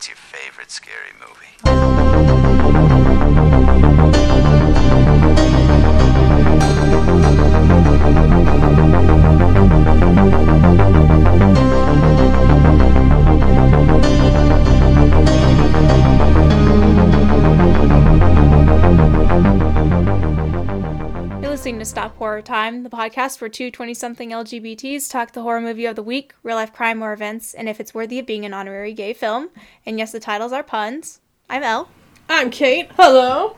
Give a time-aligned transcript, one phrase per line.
[0.00, 2.29] What's your favorite scary movie?
[22.30, 26.02] Horror Time, the podcast where two 20 something LGBTs talk the horror movie of the
[26.04, 29.12] week, real life crime or events, and if it's worthy of being an honorary gay
[29.12, 29.48] film.
[29.84, 31.18] And yes, the titles are puns.
[31.48, 31.88] I'm Elle.
[32.28, 32.88] I'm Kate.
[32.92, 33.56] Hello.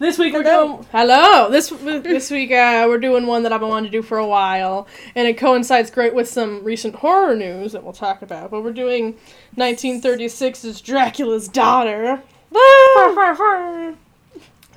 [0.00, 1.48] This week we're doing hello.
[1.48, 4.26] This this week uh, we're doing one that I've been wanting to do for a
[4.26, 8.50] while, and it coincides great with some recent horror news that we'll talk about.
[8.50, 9.16] But we're doing
[9.56, 12.20] 1936's Dracula's Daughter.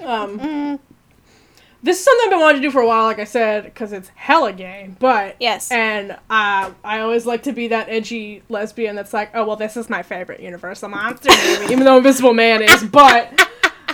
[0.06, 0.80] um,
[1.84, 3.92] this is something I've been wanting to do for a while, like I said, because
[3.94, 4.92] it's hella gay.
[5.00, 5.72] But Yes.
[5.72, 9.76] and uh, I always like to be that edgy lesbian that's like, oh well, this
[9.78, 12.84] is my favorite Universal monster movie, even though Invisible Man is.
[12.84, 13.48] But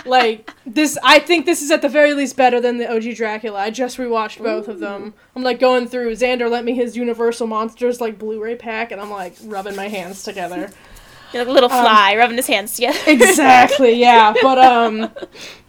[0.04, 3.58] like this, I think this is at the very least better than the OG Dracula.
[3.58, 5.14] I just rewatched both of them.
[5.34, 6.12] I'm like going through.
[6.14, 10.22] Xander lent me his Universal Monsters like Blu-ray pack, and I'm like rubbing my hands
[10.22, 10.70] together.
[11.32, 12.98] You're like a little fly rubbing his hands together.
[13.06, 15.10] exactly yeah but um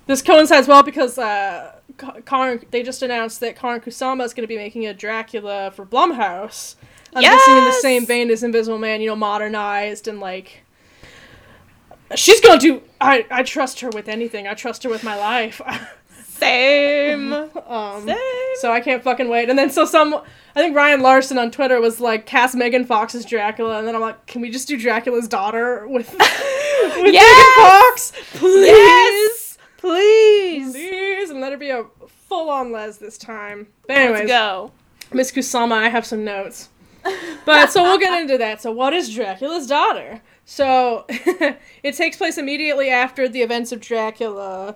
[0.07, 1.75] this coincides well because uh
[2.25, 5.86] Karin, they just announced that Karin Kusama is going to be making a Dracula for
[5.86, 6.75] Blumhouse.
[7.14, 10.64] I'm guessing in the same vein as Invisible Man, you know, modernized and like.
[12.16, 12.81] She's gonna do.
[13.00, 14.47] I I trust her with anything.
[14.47, 15.61] I trust her with my life.
[16.39, 17.33] Same.
[17.33, 18.17] um, Same.
[18.61, 19.50] so I can't fucking wait.
[19.50, 23.13] And then so some, I think Ryan Larson on Twitter was like, cast Megan Fox
[23.13, 27.58] as Dracula, and then I'm like, can we just do Dracula's daughter with, with Yes!
[27.58, 29.38] Megan Fox, please, Yes!
[29.80, 30.73] Please.
[30.73, 31.85] please, and let her be a
[32.27, 33.67] full-on les this time.
[33.88, 34.72] But anyways, Let's go.
[35.13, 36.69] Miss Kusama, I have some notes.
[37.45, 38.61] But so we'll get into that.
[38.61, 40.22] So what is Dracula's daughter?
[40.45, 44.75] So it takes place immediately after the events of Dracula.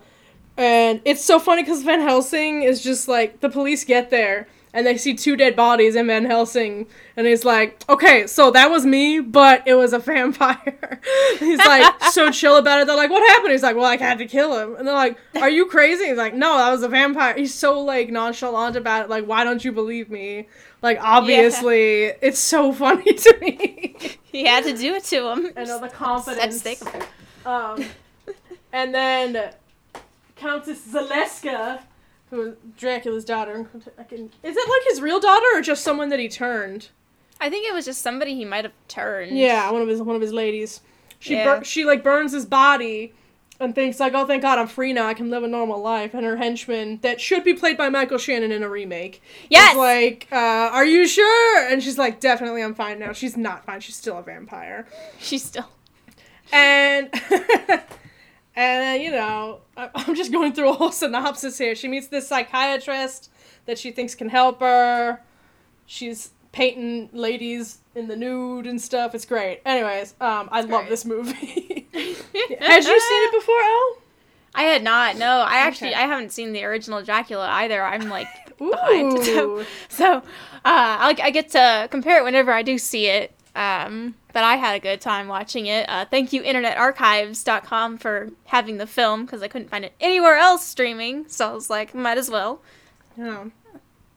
[0.56, 4.86] And it's so funny because Van Helsing is just like the police get there and
[4.88, 8.86] they see two dead bodies in Van Helsing and he's like, Okay, so that was
[8.86, 11.00] me, but it was a vampire.
[11.40, 12.88] he's like so chill about it.
[12.88, 13.52] They're like, What happened?
[13.52, 14.76] He's like, Well, I had to kill him.
[14.76, 16.08] And they're like, Are you crazy?
[16.08, 17.36] He's like, No, that was a vampire.
[17.36, 20.48] He's so like nonchalant about it, like, why don't you believe me?
[20.82, 23.96] Like obviously it's so funny to me.
[24.34, 25.52] He had to do it to him.
[25.56, 26.66] And all the confidence.
[27.46, 27.86] Um,
[28.72, 29.52] and then
[30.36, 31.82] Countess Zaleska,
[32.34, 33.68] who is Dracula's daughter.
[33.98, 36.90] I can, is it like his real daughter or just someone that he turned?
[37.40, 39.38] I think it was just somebody he might have turned.
[39.38, 40.82] Yeah, one of his one of his ladies.
[41.20, 41.60] She Yeah.
[41.60, 43.14] bur- she like burns his body
[43.60, 45.08] and thinks like, oh, thank God I'm free now.
[45.08, 46.14] I can live a normal life.
[46.14, 49.74] And her henchman, that should be played by Michael Shannon in a remake, Yes!
[49.74, 51.68] is like, uh, are you sure?
[51.68, 53.14] And she's like, definitely, I'm fine now.
[53.14, 53.80] She's not fine.
[53.80, 54.88] She's still a vampire.
[55.20, 55.70] She's still.
[56.52, 57.10] and
[58.56, 62.28] and you know I- i'm just going through a whole synopsis here she meets this
[62.28, 63.30] psychiatrist
[63.66, 65.22] that she thinks can help her
[65.86, 71.04] she's painting ladies in the nude and stuff it's great anyways um i love this
[71.06, 73.98] movie had you seen it before Elle?
[74.56, 75.18] I had not.
[75.18, 76.04] No, I actually Okay.
[76.04, 77.82] I haven't seen the original Dracula either.
[77.84, 78.28] I'm like
[78.60, 79.24] behind.
[79.24, 80.22] So, so uh,
[80.64, 83.34] I, I get to compare it whenever I do see it.
[83.56, 85.88] Um, but I had a good time watching it.
[85.88, 90.66] Uh, thank you, InternetArchives.com, for having the film because I couldn't find it anywhere else
[90.66, 91.28] streaming.
[91.28, 92.62] So I was like, might as well.
[93.18, 93.46] yeah.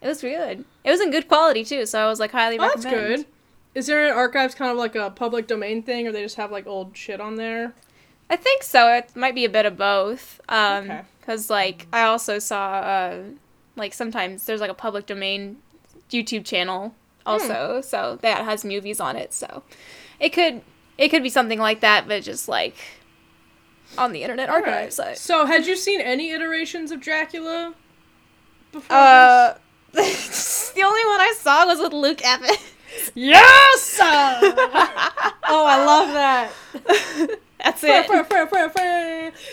[0.02, 0.64] It was good.
[0.84, 1.86] It was in good quality too.
[1.86, 3.26] So I was like, highly Oh, that's good
[3.74, 6.50] is there an archives kind of like a public domain thing or they just have
[6.50, 7.74] like old shit on there
[8.30, 8.88] I think so.
[8.94, 10.40] It might be a bit of both.
[10.48, 11.02] Um, Okay.
[11.20, 13.18] because like I also saw uh,
[13.76, 15.58] like sometimes there's like a public domain
[16.10, 16.94] YouTube channel
[17.26, 19.32] also, so that has movies on it.
[19.34, 19.62] So
[20.20, 20.62] it could
[20.98, 22.76] it could be something like that, but just like
[23.98, 24.48] on the Internet.
[24.48, 25.18] Archive site.
[25.18, 27.74] so had you seen any iterations of dracula
[28.72, 29.54] before Uh,
[29.92, 32.58] the only one I saw was with Luke Evans.
[33.14, 36.50] yes oh i love that
[37.64, 38.06] That's it.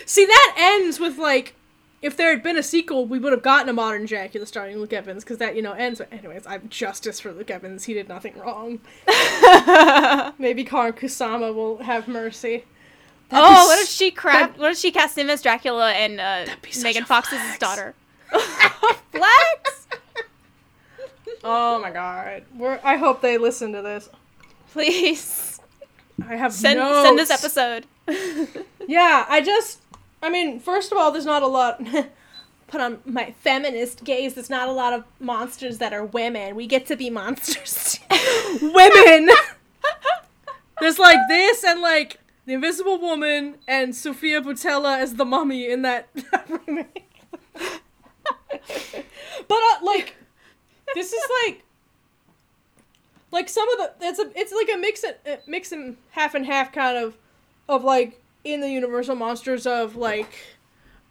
[0.06, 1.54] See, that ends with like,
[2.04, 4.92] if there had been a sequel, we would have gotten a modern Dracula starring Luke
[4.92, 5.98] Evans, because that you know ends.
[5.98, 7.84] But anyways, I'm justice for Luke Evans.
[7.84, 8.80] He did nothing wrong.
[10.38, 12.64] Maybe Karin Kusama will have mercy.
[13.30, 14.58] That'd be oh, what if she crap?
[14.58, 16.44] What if she cast him as Dracula and uh,
[16.82, 17.58] Megan a Fox as his flex.
[17.58, 17.94] daughter?
[19.12, 19.86] Flex,
[21.42, 22.42] Oh my god.
[22.54, 24.10] We're, I hope they listen to this.
[24.72, 25.60] please
[26.28, 27.06] I have send notes.
[27.06, 27.86] send this episode.
[28.86, 29.80] Yeah, I just,
[30.24, 31.84] I mean, first of all, there's not a lot.
[32.66, 34.32] Put on my feminist gaze.
[34.32, 36.56] There's not a lot of monsters that are women.
[36.56, 38.00] We get to be monsters.
[38.62, 39.28] women.
[40.80, 45.82] there's like this and like the Invisible Woman and Sofia Boutella as the mummy in
[45.82, 47.12] that, that remake.
[47.52, 47.82] but
[49.50, 50.16] uh, like,
[50.94, 51.64] this is like,
[53.30, 55.12] like some of the it's a it's like a mix uh,
[55.46, 57.18] mix and half and half kind of,
[57.68, 60.32] of like in the Universal monsters of like.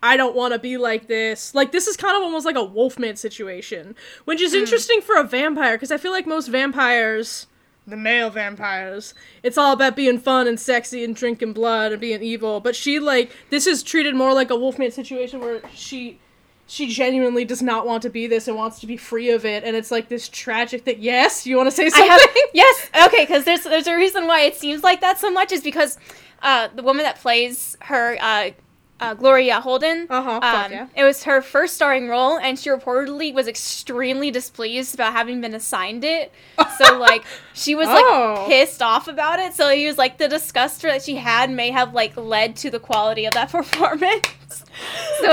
[0.06, 1.56] I don't want to be like this.
[1.56, 3.96] Like this is kind of almost like a Wolfman situation,
[4.26, 4.60] which is hmm.
[4.60, 7.48] interesting for a vampire because I feel like most vampires,
[7.88, 9.14] the male vampires,
[9.44, 12.60] it's all about being fun and sexy and drinking blood and being evil.
[12.60, 16.20] But she like this is treated more like a Wolfman situation where she
[16.66, 19.64] she genuinely does not want to be this and wants to be free of it
[19.64, 22.22] and it's like this tragic that yes you want to say something have
[22.54, 22.90] yes.
[23.06, 25.98] Okay, because there's there's a reason why it seems like that so much is because
[26.44, 28.18] uh, the woman that plays her.
[28.22, 28.51] Uh,
[29.00, 30.07] uh, Gloria Holden.
[30.10, 30.88] Uh-huh, fuck Um, yeah.
[30.95, 35.54] It was her first starring role, and she reportedly was extremely displeased about having been
[35.54, 36.31] assigned it.
[36.78, 38.45] So, like, she was like Oh.
[38.48, 39.56] pissed off about it.
[39.56, 42.80] So he was like, the disgust that she had may have like led to the
[42.80, 44.25] quality of that performance.
[44.48, 44.63] so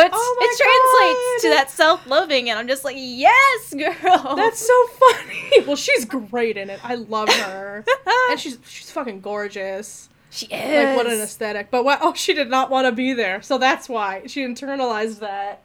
[0.00, 4.34] it's Oh it translates to that self-loathing, and I'm just like, yes, girl.
[4.34, 7.84] that's so funny well she's great in it i love her
[8.30, 10.86] and she's she's fucking gorgeous she is.
[10.86, 13.58] like what an aesthetic but what oh she did not want to be there so
[13.58, 15.62] that's why she internalized that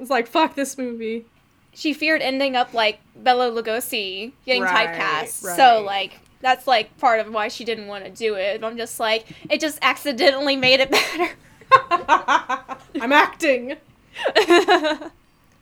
[0.00, 1.24] it's like fuck this movie
[1.72, 5.44] she feared ending up like Bela Lugosi getting Right, typecast.
[5.44, 5.56] right.
[5.56, 8.62] So like that's like part of why she didn't want to do it.
[8.62, 11.30] I'm just like it just accidentally made it better.
[13.00, 13.74] i'm acting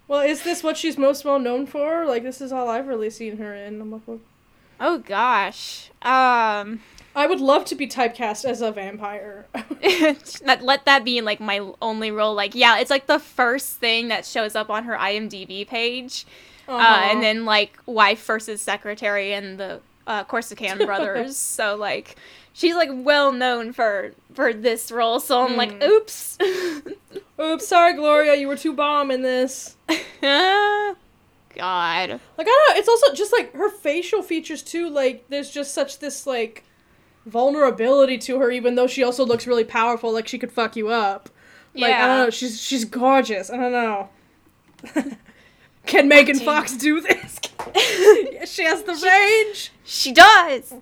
[0.08, 3.08] well is this what she's most well known for like this is all i've really
[3.08, 4.18] seen her in I'm like,
[4.80, 5.90] oh gosh.
[6.02, 6.80] Um
[7.14, 9.46] i would love to be typecast as a vampire
[10.60, 12.34] let that be like my only role.
[12.34, 16.24] Like yeah, it's like the first thing that shows up on her IMDb page.
[16.68, 17.08] uh Uh-huh.
[17.10, 21.36] and then like wife versus secretary and the uh, Corsican brothers.
[21.36, 22.16] so like
[22.52, 25.18] she's like well known for for this role.
[25.20, 25.88] So I'm like, Mm.
[25.88, 26.38] oops.
[27.40, 29.76] oops sorry gloria you were too bomb in this
[31.54, 32.10] God.
[32.38, 34.88] Like I don't know, it's also just like her facial features too.
[34.88, 36.64] Like there's just such this like
[37.26, 40.12] vulnerability to her, even though she also looks really powerful.
[40.12, 41.28] Like she could fuck you up.
[41.74, 43.50] Like I don't know, she's she's gorgeous.
[43.50, 44.08] I don't know.
[45.86, 46.38] Can Megan.
[46.38, 47.40] Fox do this?
[48.50, 49.72] she has the range.
[49.84, 50.74] She does.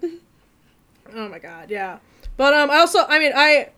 [1.15, 1.99] Oh my god, yeah.
[2.37, 3.71] But um, I also, I mean, I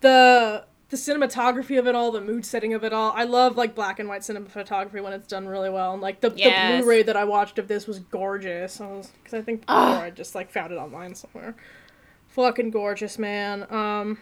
[0.00, 3.12] the the cinematography of it all, the mood setting of it all.
[3.16, 5.92] I love like black and white cinematography when it's done really well.
[5.92, 6.72] And like the, Yes.
[6.72, 8.80] the Blu-ray that I watched of this was gorgeous.
[8.80, 10.02] I was because I think before Ugh.
[10.02, 11.54] I just like found it online somewhere.
[12.28, 13.66] Fucking gorgeous, man.
[13.72, 14.18] Um,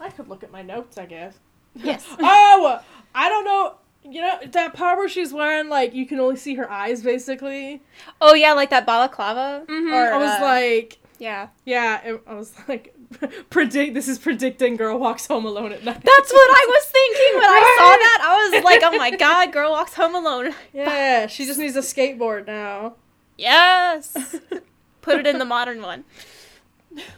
[0.00, 1.38] I could look at my notes, I guess.
[1.74, 2.04] Yes.
[2.18, 2.80] oh,
[3.14, 3.76] I don't know.
[4.02, 7.82] You know that part where she's wearing like you can only see her eyes basically.
[8.20, 9.64] Oh yeah, like that balaclava.
[9.68, 11.48] I was uh, like, yeah.
[11.64, 12.94] Yeah, it, I was like,
[13.50, 13.94] predict.
[13.94, 16.02] This is predicting girl walks home alone at night.
[16.02, 18.18] That's what I was thinking when I saw that.
[18.22, 20.54] I was like, oh my god, girl walks home alone.
[20.72, 22.94] Yeah, she just needs a skateboard now.
[23.36, 24.36] Yes.
[25.00, 26.04] Put it in the modern one.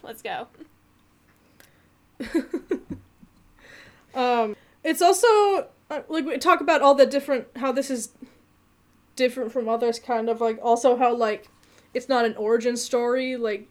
[0.02, 0.46] Let's go.
[4.14, 5.26] Um, it's also
[5.90, 8.10] uh, like we talk about all the different how this is
[9.16, 9.98] different from others.
[9.98, 11.48] Kind of like also how like
[11.94, 13.36] it's not an origin story.
[13.36, 13.68] Like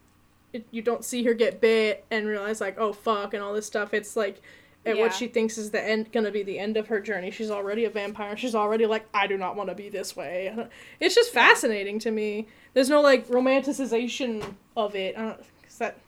[0.52, 3.66] it, you don't see her get bit and realize like oh fuck and all this
[3.66, 3.92] stuff.
[3.94, 4.40] It's like.
[4.84, 5.02] At Yeah.
[5.04, 7.30] what she thinks is the end, gonna be the end of her journey.
[7.30, 8.36] She's already a vampire.
[8.36, 10.52] She's already like, I do not want to be this way.
[10.98, 12.48] It's just fascinating to me.
[12.74, 15.16] There's no like romanticization of it.
[15.16, 15.98] I don't, cause that,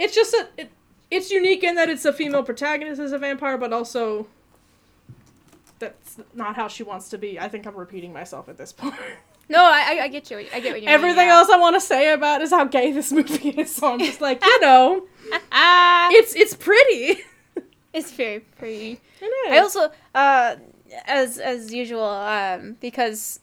[0.00, 0.70] it's just a, it,
[1.12, 4.26] it's unique in that it's a female protagonist as a vampire, but also
[5.82, 7.38] that's not how she wants to be.
[7.38, 8.94] I think I'm repeating myself at this point.
[9.48, 10.38] No, I, I, get you.
[10.38, 10.88] I get what you mean.
[10.88, 11.34] Everything yeah.
[11.34, 13.74] else I want to say about is how gay this movie is.
[13.74, 15.06] So I'm just like, you know,
[16.12, 17.22] it's it's pretty.
[17.92, 19.00] it's very pretty.
[19.20, 19.52] It is.
[19.52, 20.56] I also, uh,
[21.06, 23.40] as as usual, um, because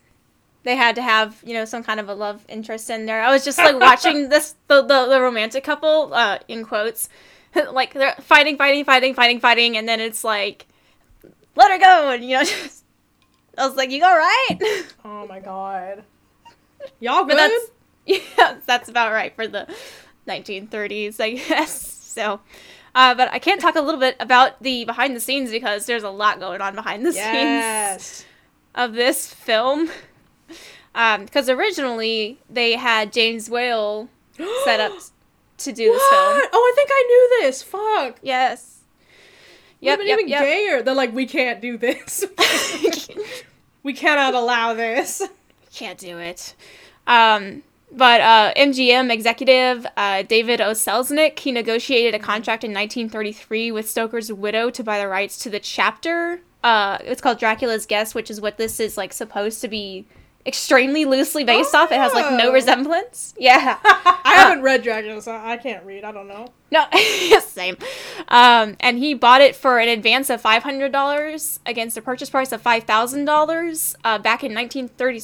[0.63, 3.21] they had to have you know some kind of a love interest in there.
[3.21, 7.09] I was just like watching this the the, the romantic couple uh, in quotes,
[7.71, 10.67] like they're fighting, fighting, fighting, fighting, fighting, and then it's like,
[11.59, 12.83] let her go, and you know, just,
[13.57, 14.57] I was like, you all right?
[15.05, 16.03] oh my god,
[16.99, 17.37] y'all but good?
[17.37, 17.71] that's
[18.39, 19.67] yeah, that's about right for the
[20.27, 21.81] 1930s, I guess.
[22.03, 22.39] So.
[22.95, 26.01] Uh, but I can't talk a little bit about the behind the scenes because there's
[26.01, 28.25] a lot going on behind the scenes.
[28.73, 29.91] of this film.
[30.93, 34.09] Because originally they had James Whale
[34.63, 34.91] set up
[35.59, 36.41] to do this film.
[36.51, 37.61] Oh, I think I knew this.
[37.61, 38.17] Fuck.
[38.23, 38.78] Yes.
[39.81, 40.43] Yep, Yep, even yep.
[40.43, 40.81] gayer.
[40.81, 42.25] They're like, we can't do this.
[43.83, 45.21] we cannot allow this.
[45.73, 46.55] Can't do it.
[47.07, 50.71] Um, but uh, MGM executive uh, David O.
[50.71, 55.49] Selznick, he negotiated a contract in 1933 with Stoker's widow to buy the rights to
[55.49, 56.41] the chapter.
[56.63, 60.05] Uh, it's called Dracula's Guest, which is what this is like supposed to be
[60.49, 61.91] extremely loosely based off.
[61.93, 62.53] It has like no Oh.
[62.53, 63.33] resemblance.
[63.39, 63.77] Yeah.
[63.83, 66.03] I haven't read Dracula, so I can't read.
[66.03, 66.47] I don't know.
[66.71, 66.85] No,
[67.45, 67.77] same.
[68.27, 72.29] Um, and he bought it for an advance of five hundred dollars against a purchase
[72.29, 75.21] price of five thousand dollars uh, back in nineteen thirty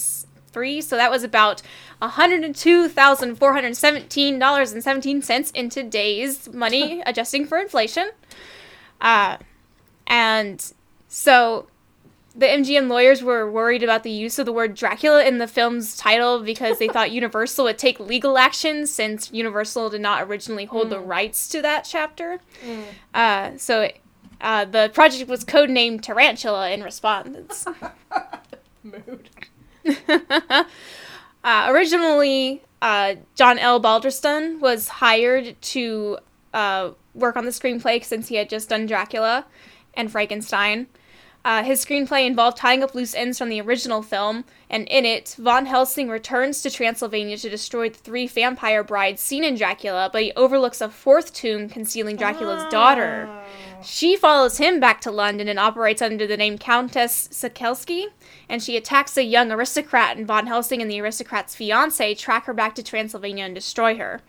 [0.54, 0.80] three.
[0.82, 1.62] So that was about
[2.00, 7.02] one hundred and two thousand four hundred seventeen dollars and seventeen cents in today's money,
[7.06, 8.12] adjusting for inflation.
[9.02, 9.38] Uh,
[10.08, 10.72] and
[11.08, 11.68] so
[12.36, 15.96] the MGM lawyers were worried about the use of the word Dracula in the film's
[15.96, 20.90] title because they thought Universal would take legal action since Universal did not originally hold
[20.90, 22.40] the rights to that chapter.
[23.14, 23.90] Uh, so
[24.42, 27.66] uh, the project was codenamed Tarantula in response.
[28.84, 29.30] Mood.
[31.46, 33.80] Uh, originally, uh, John L.
[33.80, 36.18] Balderston was hired to
[36.56, 39.46] uh, work on the screenplay since he had just done Dracula
[39.94, 40.88] and Frankenstein.
[41.46, 45.36] Uh, his screenplay involved tying up loose ends from the original film, and in it,
[45.38, 50.24] Von Helsing returns to Transylvania to destroy the three vampire brides seen in Dracula, but
[50.24, 53.30] he overlooks a fourth tomb concealing Dracula's daughter.
[53.84, 58.08] She follows him back to London and operates under the name Countess Sakelski,
[58.50, 62.56] and she attacks a young aristocrat, and Von Helsing and the aristocrat's fiance track her
[62.56, 64.24] back to Transylvania and destroy her.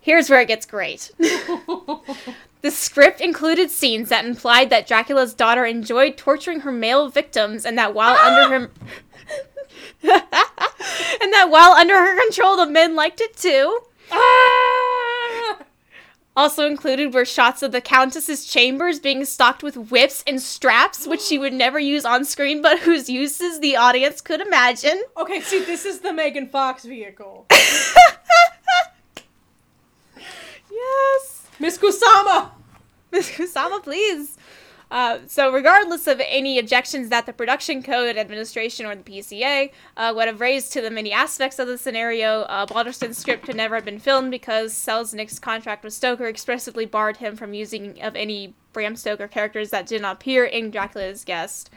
[0.00, 1.12] Here's where it gets great.
[2.66, 7.78] the script included scenes that implied that Dracula's daughter enjoyed torturing her male victims and
[7.78, 8.70] that while under her
[10.02, 13.82] and that while under her control the men liked it too.
[14.10, 15.58] Ah!
[16.36, 21.22] Also included were shots of the Countess's chambers being stocked with whips and straps, which
[21.22, 25.04] she would never use on screen, but whose uses the audience could imagine.
[25.16, 27.46] Okay, see, this is the Megan Fox vehicle.
[30.76, 31.46] Yes.
[31.58, 32.50] Miss Kusama!
[33.12, 34.36] Miss Kusama, please.
[34.88, 40.12] Uh, so, regardless of any objections that the production code administration or the PCA uh,
[40.14, 43.74] would have raised to the many aspects of the scenario, uh, Balderston's script could never
[43.74, 48.54] have been filmed because Selznick's contract with Stoker expressly barred him from using of any
[48.72, 51.70] Bram Stoker characters that did not appear in Dracula's Guest.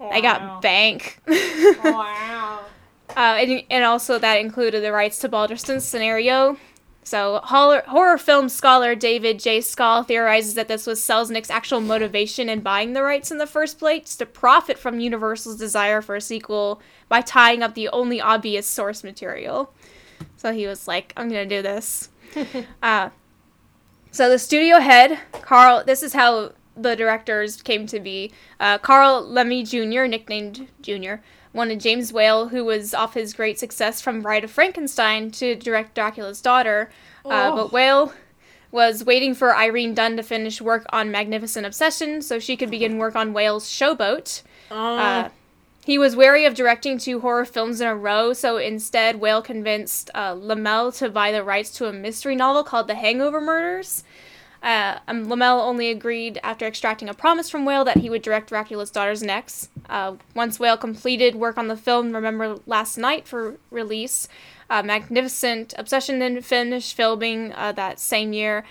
[0.00, 1.20] I got bank.
[1.84, 2.60] wow.
[3.10, 6.56] Uh, and, and also that included the rights to Balderston's scenario.
[7.08, 9.62] So horror, horror film scholar David J.
[9.62, 13.78] Skal theorizes that this was Selznick's actual motivation in buying the rights in the first
[13.78, 18.66] place to profit from Universal's desire for a sequel by tying up the only obvious
[18.66, 19.72] source material.
[20.36, 22.10] So he was like, "I'm gonna do this."
[22.82, 23.08] uh,
[24.10, 25.84] so the studio head, Carl.
[25.86, 28.32] This is how the directors came to be.
[28.60, 31.22] Uh, Carl Laemmle Jr., nicknamed Jr.,
[31.58, 35.94] wanted James Whale, who was off his great success from Bride of Frankenstein, to direct
[35.94, 36.90] Dracula's daughter.
[37.24, 37.56] Uh, Oh.
[37.56, 38.14] but Whale
[38.70, 42.96] was waiting for Irene Dunne to finish work on Magnificent Obsession so she could begin
[42.98, 44.42] work on Whale's Showboat.
[44.70, 45.28] Uh,
[45.84, 50.10] he was wary of directing two horror films in a row, so instead, Whale convinced
[50.14, 54.04] uh, Laemmle to buy the rights to a mystery novel called The Hangover Murders.
[54.62, 58.48] Uh, um, Laemmle only agreed after extracting a promise from Whale that he would direct
[58.48, 59.70] Dracula's Daughters next.
[59.88, 64.28] Uh, once Whale completed work on the film Remember Last Night for release,
[64.68, 68.64] uh, Magnificent Obsession then finished filming uh, that same year.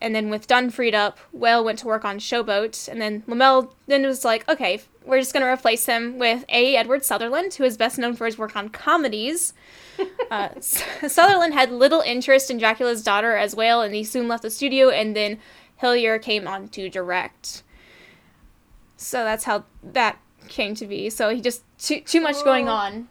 [0.00, 3.72] And then with Dunne freed up, Whale went to work on Showboat, and then Laemmle
[3.86, 6.74] then was like, okay, we're just going to replace him with A.
[6.76, 9.52] Edward Sutherland, who is best known for his work on comedies.
[10.30, 14.50] uh, Sutherland had little interest in Dracula's daughter as Whale, and he soon left the
[14.50, 15.38] studio, and then
[15.82, 17.62] Hillyer came on to direct.
[18.96, 21.10] So that's how that came to be.
[21.10, 22.72] So he just, too, too much going Oh.
[22.72, 23.08] on.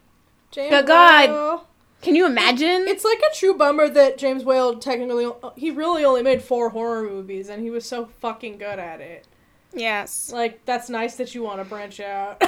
[0.52, 1.62] James But God.
[2.02, 2.88] Can you imagine?
[2.88, 7.04] It's like a true bummer that James Whale technically he really only made four horror
[7.04, 9.28] movies and he was so fucking good at it.
[9.74, 10.32] yes.
[10.34, 12.42] Like that's nice that you want to branch out.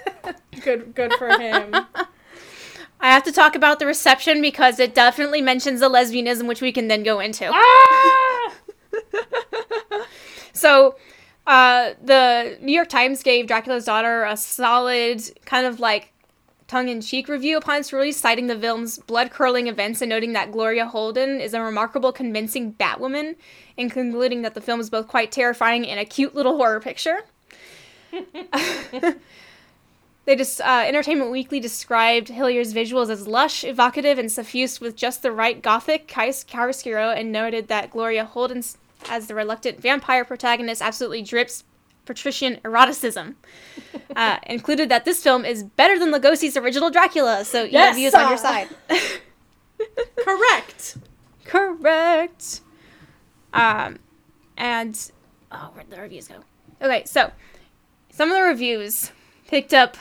[0.62, 1.74] good good for him.
[2.98, 6.72] I have to talk about the reception because it definitely mentions the lesbianism, which we
[6.72, 7.50] can then go into.
[7.52, 8.52] ah!
[10.52, 10.96] So,
[11.46, 16.14] uh, the New York Times gave Dracula's Daughter a solid, kind of like
[16.68, 20.32] tongue in cheek review upon its release, citing the film's blood curdling events and noting
[20.32, 23.36] that Gloria Holden is a remarkable, convincing Batwoman,
[23.78, 27.24] and concluding that the film is both quite terrifying and a cute little horror picture.
[30.26, 35.22] They just uh, Entertainment Weekly described Hillyer's visuals as lush, evocative, and suffused with just
[35.22, 38.64] the right gothic chiaroscuro, and noted that Gloria Holden,
[39.08, 41.62] as the reluctant vampire protagonist, absolutely drips
[42.06, 43.36] patrician eroticism.
[44.14, 47.96] Uh, included that this film is better than Lugosi's original Dracula, so you Yes, have
[47.96, 48.68] views on your side.
[50.24, 50.96] Correct.
[51.44, 52.60] Correct.
[53.52, 53.98] Um,
[54.56, 55.10] and
[55.52, 56.36] oh, where'd the reviews go?
[56.82, 57.30] Okay, so
[58.10, 59.12] some of the reviews
[59.48, 59.96] picked up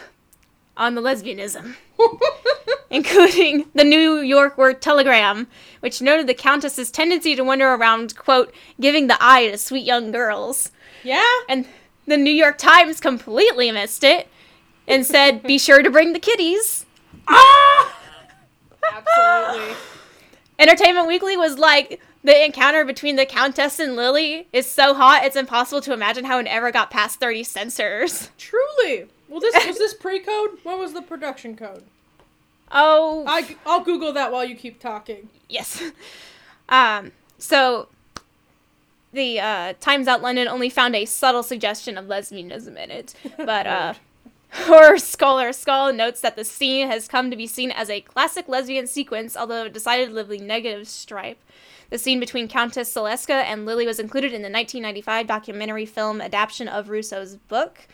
[0.78, 1.76] on the lesbianism,
[2.90, 5.48] including the New York World-Telegram,
[5.80, 10.12] which noted the Countess's tendency to wander around, quote, giving the eye to sweet young
[10.12, 10.72] girls.
[11.04, 11.24] Yeah.
[11.48, 11.66] And
[12.08, 14.28] the New York Times completely missed it
[14.88, 16.86] and said, be sure to bring the kitties.
[17.28, 17.98] Ah!
[18.92, 19.76] Absolutely.
[20.60, 25.36] Entertainment Weekly was like, the encounter between the Countess and Lily is so hot, it's
[25.36, 28.30] impossible to imagine how it ever got past 30 censors.
[28.38, 29.08] Truly.
[29.28, 30.60] Well, this was this pre-code.
[30.64, 31.84] What was the production code?
[32.72, 35.30] Oh, I I'll Google that while you keep talking.
[35.50, 35.84] yes.
[36.68, 37.90] Um, so,
[39.16, 43.66] the uh, Times Out London only found a subtle suggestion of lesbianism in it, but
[43.66, 43.94] uh,
[44.52, 48.48] horror scholar Skal notes that the scene has come to be seen as a classic
[48.48, 51.40] lesbian sequence, although a decidedly negative stripe.
[51.90, 56.68] The scene between Countess Zaleska and Lily was included in the 1995 documentary film adaptation
[56.68, 57.88] of Russo's book.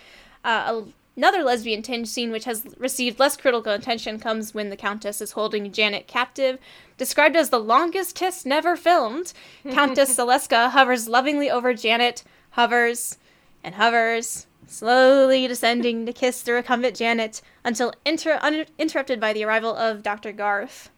[0.43, 0.83] Uh,
[1.15, 5.31] another lesbian tinge scene, which has received less critical attention, comes when the Countess is
[5.31, 6.57] holding Janet captive.
[6.97, 9.33] Described as the longest kiss never filmed,
[9.69, 13.17] Countess Zaleska hovers lovingly over Janet, hovers
[13.63, 19.43] and hovers, slowly descending to kiss the recumbent Janet until inter- un- interrupted by the
[19.43, 20.31] arrival of Dr.
[20.31, 20.89] Garth.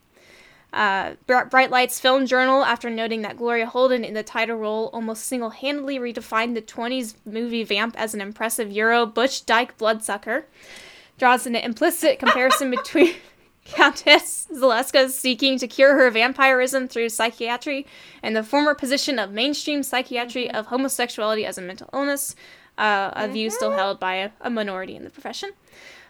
[0.73, 5.27] Uh, Bright Lights Film Journal, after noting that Gloria Holden in the title role almost
[5.27, 10.47] single handedly redefined the 20s movie vamp as an impressive Euro Butch Dyke bloodsucker,
[11.19, 13.13] draws an implicit comparison between
[13.65, 17.85] Countess Zaleska seeking to cure her vampirism through psychiatry
[18.21, 22.35] and the former position of mainstream psychiatry of homosexuality as a mental illness,
[22.77, 25.51] uh, a view still held by a, a minority in the profession.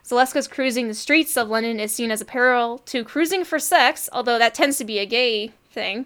[0.05, 4.09] Zaleska's cruising the streets of London is seen as a parallel to cruising for sex,
[4.11, 6.05] although that tends to be a gay thing,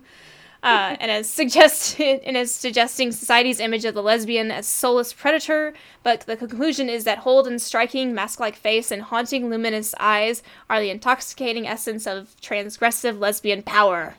[0.62, 5.74] uh, and as suggested and as suggesting society's image of the lesbian as soulless predator.
[6.04, 10.92] But the conclusion is that Holden's striking mask-like face and haunting luminous eyes are the
[10.92, 14.16] intoxicating essence of transgressive lesbian power.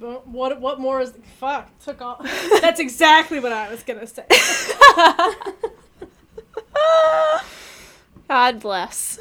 [0.00, 2.20] What what more is fuck took off?
[2.60, 4.26] That's exactly what I was gonna say.
[8.32, 9.18] God bless.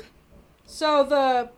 [0.66, 1.50] So the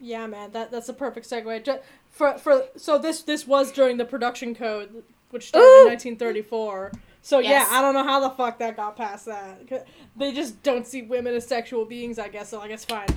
[0.00, 1.64] yeah, man, that that's a perfect segue.
[1.64, 5.80] Ju- For for so this this was during the production code, which started Ooh.
[5.82, 6.92] in 1934.
[7.20, 7.68] So Yes.
[7.70, 9.86] yeah, I don't know how the fuck that got past that.
[10.16, 12.48] They just don't see women as sexual beings, I guess.
[12.48, 13.08] So I guess fine.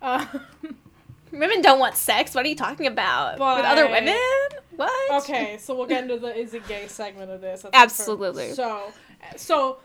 [0.00, 0.24] Uh,
[1.30, 2.34] Women don't want sex.
[2.34, 3.34] What are you talking about?
[3.34, 4.16] With other women?
[4.76, 5.22] What?
[5.22, 7.66] okay, so we'll get into the is it gay segment of this.
[7.74, 8.52] Absolutely.
[8.52, 8.90] So
[9.36, 9.78] so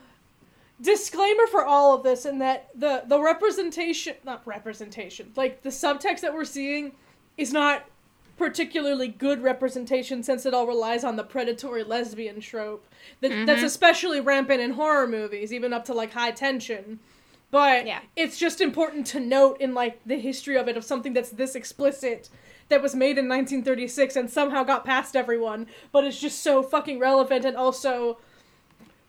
[0.84, 6.20] disclaimer for all of this in that the the representation not representation like the subtext
[6.20, 6.92] that we're seeing
[7.38, 7.86] is not
[8.38, 12.86] particularly good representation since it all relies on the predatory lesbian trope
[13.22, 13.66] that, that's mm-hmm.
[13.66, 17.00] especially rampant in horror movies even up to like high tension
[17.50, 18.00] but Yeah.
[18.16, 21.56] it's just important to note in like the history of it of something that's this
[21.56, 22.30] explicit
[22.68, 27.00] that was made in 1936 and somehow got past everyone but it's just so fucking
[27.00, 28.18] relevant and also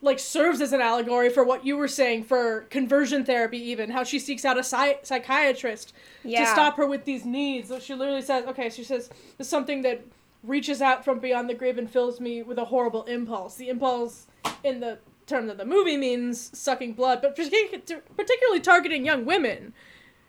[0.01, 4.03] like serves as an allegory for what you were saying for conversion therapy even how
[4.03, 7.69] she seeks out a psy- psychiatrist to stop her with these needs.
[7.69, 10.01] So she literally says okay she says there's something that
[10.43, 13.55] reaches out from beyond the grave and fills me with a horrible impulse.
[13.55, 14.27] The impulse
[14.63, 19.73] in the term that the movie means sucking blood but particularly targeting young women.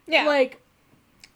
[0.07, 0.24] Yeah.
[0.26, 0.61] like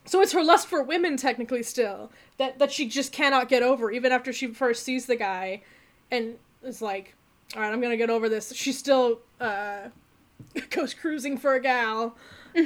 [0.06, 3.90] so it's her lust for women technically still that that she just cannot get over
[3.90, 5.62] even after she first sees the guy
[6.10, 7.14] and is like
[7.56, 8.52] all right i'm gonna get over this.
[8.54, 9.88] She still uh
[10.70, 12.16] goes cruising for a gal.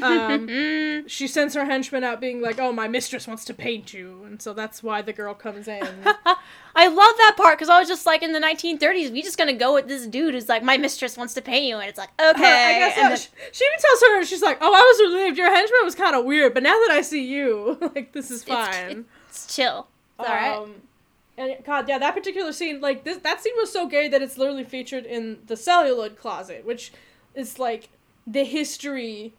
[0.02, 4.22] Um, she sends her henchman out being like oh my mistress wants to paint you.
[4.24, 5.82] And so that's why the girl comes in.
[6.76, 9.52] I love that part because I was just like in the 1930s, we just gonna
[9.52, 12.10] go with this dude who's like, my mistress wants to paint you, and it's like,
[12.18, 12.76] okay.
[12.76, 15.12] I guess and uh, then- she, she even tells her she's like oh i was
[15.12, 15.36] relieved.
[15.38, 18.42] Your henchman was kind of weird but now that i see you like this is
[18.44, 19.04] fine.
[19.28, 19.88] it's chill.
[20.18, 20.68] It's all right.
[21.36, 24.38] And God, yeah, that particular scene, like this, that scene was so gay that it's
[24.38, 26.92] literally featured in the celluloid closet, which
[27.34, 27.88] is like
[28.26, 29.34] the history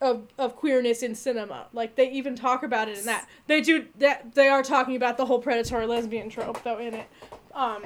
[0.00, 1.66] of of queerness in cinema.
[1.72, 3.28] Like they even talk about it in that.
[3.46, 4.34] They do that.
[4.34, 7.06] They are talking about the whole predatory lesbian trope though in it.
[7.54, 7.84] Um,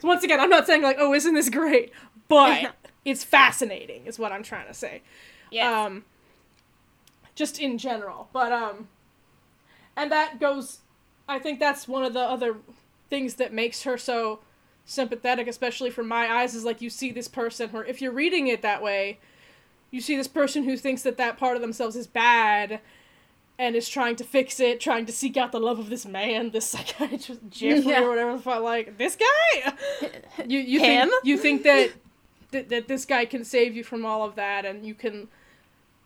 [0.00, 1.92] so once again, I'm not saying like, oh, isn't this great?
[2.28, 5.02] But it's fascinating, is what I'm trying to say.
[5.50, 5.66] Yes.
[5.66, 6.04] Um,
[7.34, 8.28] just in general.
[8.32, 8.88] But um,
[9.96, 10.80] and that goes.
[11.26, 12.56] I think that's one of the other
[13.10, 14.40] things that makes her so
[14.84, 18.46] sympathetic, especially from my eyes, is like you see this person, or if you're reading
[18.48, 19.18] it that way,
[19.90, 22.80] you see this person who thinks that that part of themselves is bad
[23.58, 26.50] and is trying to fix it, trying to seek out the love of this man,
[26.50, 28.02] this psychiatrist Jeffrey Yeah.
[28.02, 28.62] or whatever the fuck.
[28.62, 29.72] Like this guy,
[30.46, 31.08] you you Him?
[31.08, 31.92] think you think that,
[32.50, 35.28] that that this guy can save you from all of that, and you can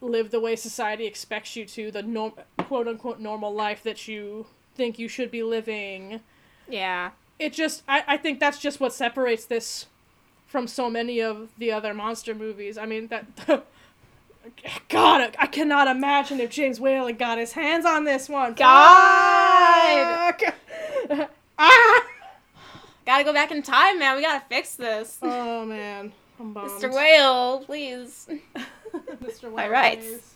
[0.00, 4.46] live the way society expects you to, the norm quote unquote normal life that you
[4.74, 6.20] think you should be living.
[6.68, 7.10] Yeah.
[7.38, 9.86] It just I, I think that's just what separates this
[10.46, 12.78] from so many of the other monster movies.
[12.78, 13.26] I mean that
[14.88, 18.54] God, I cannot imagine if James Whalen got his hands on this one.
[18.54, 20.34] God!
[20.40, 20.54] Fuck!
[21.58, 22.06] ah!
[23.04, 24.16] Gotta go back in time, man.
[24.16, 25.18] We gotta fix this.
[25.22, 26.70] Oh man, I'm bummed.
[26.70, 26.92] Mr.
[26.92, 28.28] Whale, please.
[29.22, 29.44] Mr.
[29.44, 30.06] My Whale, rights.
[30.06, 30.34] please.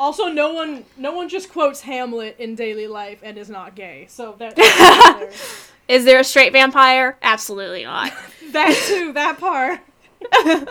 [0.00, 4.06] Also, no one, no one just quotes Hamlet in daily life and is not gay.
[4.08, 4.56] So that
[5.88, 7.18] Is there a straight vampire?
[7.20, 8.10] Absolutely not.
[8.52, 9.80] that too, that part.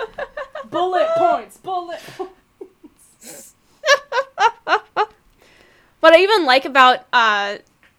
[0.71, 1.57] Bullet points.
[1.57, 1.99] Bullet.
[2.17, 3.53] points.
[5.99, 7.57] what I even like about uh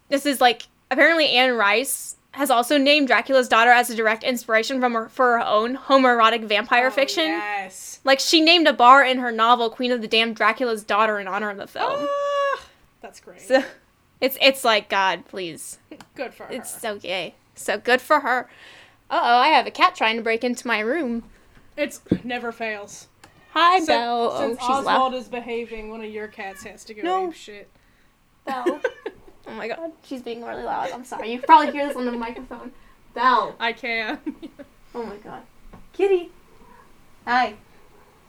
[0.08, 4.80] this is like apparently Anne Rice has also named Dracula's daughter as a direct inspiration
[4.80, 7.24] from her, for her own homoerotic vampire Oh, fiction.
[7.26, 8.00] Yes.
[8.04, 11.26] Like she named a bar in her novel Queen of the Damned Dracula's daughter in
[11.26, 12.06] honor of the film.
[12.08, 12.62] Ah,
[13.00, 13.40] that's great.
[13.40, 13.64] So
[14.20, 15.78] it's it's like God, please.
[16.14, 16.52] Good for her.
[16.52, 17.34] It's so gay.
[17.54, 18.48] So good for her.
[19.10, 21.24] Uh oh, I have a cat trying to break into my room.
[21.76, 23.08] It's never fails.
[23.52, 24.38] Hi, Since, Belle.
[24.38, 25.14] since oh, Oswald loud.
[25.14, 27.28] is behaving, one of your cats has to go No.
[27.28, 27.68] ape shit.
[28.46, 28.80] Belle.
[29.50, 30.90] Oh my god, she's being really loud.
[30.92, 31.32] I'm sorry.
[31.32, 32.72] You can probably hear this on the microphone.
[33.14, 33.56] Belle.
[33.58, 34.18] I can.
[34.92, 35.42] Oh my god.
[35.92, 36.30] Kitty.
[37.24, 37.54] Hi.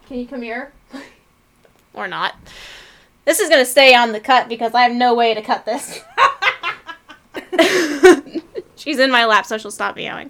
[0.05, 0.73] Can you come here?
[1.95, 2.36] or not.
[3.25, 6.01] This is gonna stay on the cut because I have no way to cut this.
[8.75, 10.29] She's in my lap, so she'll stop meowing.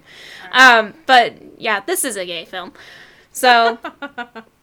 [0.52, 2.72] Um, but yeah, this is a gay film.
[3.30, 3.78] So,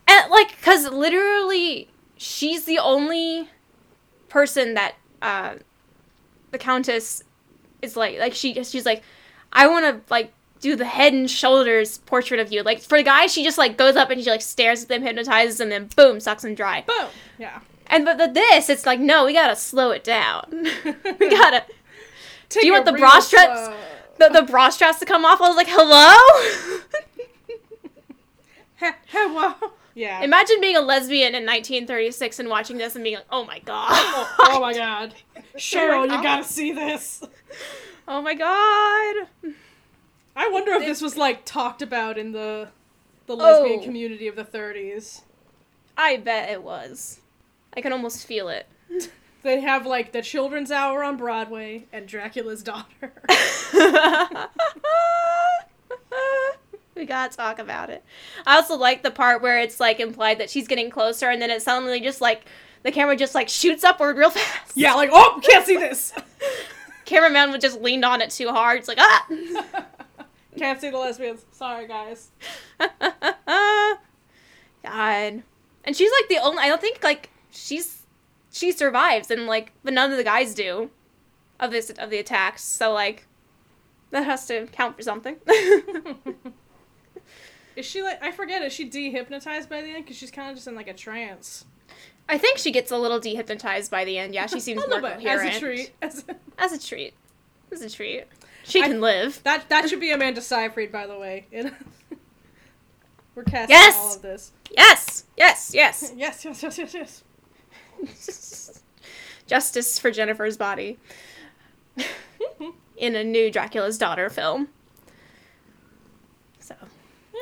[0.08, 3.48] and like, cause literally, she's the only
[4.28, 5.56] person that uh,
[6.52, 7.24] the countess
[7.82, 8.20] is like.
[8.20, 9.04] Like she, she's like,
[9.54, 12.64] I want to like do the head and shoulders portrait of you.
[12.64, 15.02] Like for the guy, she just like goes up and she like stares at them,
[15.02, 16.84] hypnotizes them, and then boom, sucks them dry.
[16.88, 17.08] Boom.
[17.38, 17.60] Yeah.
[17.88, 20.46] And but the, this, it's like no, we gotta slow it down.
[21.20, 21.66] we gotta
[22.50, 23.66] Take you want the bra straps?
[23.66, 23.78] slow.
[24.18, 25.42] the the bra straps to come off.
[25.42, 26.16] I was like, hello.
[29.08, 29.54] Hello.
[30.00, 30.22] Yeah.
[30.22, 33.90] Imagine being a lesbian in 1936 and watching this and being like, oh my god.
[33.92, 35.14] oh, oh my god.
[35.58, 36.24] Cheryl, you oh.
[36.24, 37.22] gotta see this.
[38.08, 39.28] Oh my god.
[40.38, 42.70] I wonder if this was like talked about in the
[43.26, 43.36] the oh.
[43.36, 43.84] lesbian Oh.
[43.84, 45.24] community of the 30s.
[45.98, 47.20] I bet it was.
[47.76, 48.68] I can almost feel it.
[49.42, 53.14] They have like the children's hour on Broadway and Dracula's daughter.
[57.00, 58.04] we gotta talk about it.
[58.46, 61.50] I also like the part where it's like implied that she's getting closer and then
[61.50, 62.46] it suddenly just like
[62.84, 64.74] the camera just like shoots upward real fast.
[64.76, 66.14] yeah, like oh, can't see this.
[67.06, 68.80] Cameraman would just leaned on it too hard.
[68.80, 69.26] It's like ah.
[70.58, 71.46] can't see the lesbians.
[71.52, 72.30] Sorry, guys.
[74.84, 75.44] God.
[75.84, 78.04] And she's like the only I don't think like she's
[78.52, 80.92] she survives and like but none of the guys do
[81.60, 82.64] of this of the attacks.
[82.64, 83.26] So like
[84.12, 85.38] that has to count for something.
[87.80, 88.62] Is she like I forget?
[88.62, 90.04] Is she dehypnotized by the end?
[90.06, 91.65] Because she's kind of just in like a trance.
[92.28, 94.36] I think she gets a little dehypnotized by the end.
[94.36, 95.50] Yeah, she seems A more bit coherent.
[95.52, 95.92] as a treat.
[96.02, 97.13] As a- As a treat.
[97.72, 98.26] As a treat.
[98.63, 99.42] She I- can live.
[99.44, 101.48] that that should be Amanda Seyfried, by the way.
[103.36, 103.96] We're casting Yes!
[103.98, 104.52] all of this.
[104.72, 105.24] Yes.
[105.38, 105.72] Yes.
[105.74, 106.12] Yes.
[106.18, 107.24] Yes, yes, yes, yes,
[108.04, 108.82] yes.
[109.48, 111.00] Justice for Jennifer's body
[112.98, 114.68] in a new Dracula's daughter film.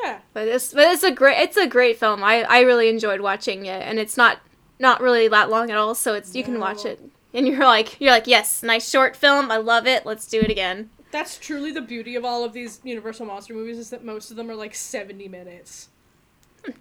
[0.04, 0.20] Yeah.
[0.34, 2.24] but it's but it's a great it's a great film.
[2.24, 4.40] I I really enjoyed watching it, and it's not
[4.80, 5.96] not really that long at all.
[5.96, 7.00] So it's you can watch it,
[7.34, 9.52] and you're like you're like yes, nice short film.
[9.52, 10.06] I love it.
[10.06, 10.90] Let's do it again.
[11.12, 14.36] That's truly the beauty of all of these Universal Monster movies is that most of
[14.38, 15.88] them are like 70 minutes.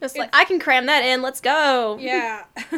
[0.00, 1.22] Just like I can cram that in.
[1.22, 1.96] Let's go.
[2.00, 2.44] Yeah.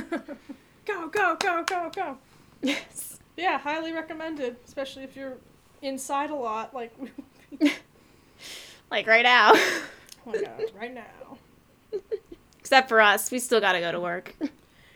[0.85, 2.18] go, go, go, go, go.
[2.61, 3.18] Yes.
[3.37, 5.38] Yeah, highly recommended, especially if you're
[5.81, 6.94] inside a lot like
[8.90, 9.55] Like right now.
[10.29, 11.38] My god, right now.
[12.59, 14.35] Except for us, we still gotta go to work.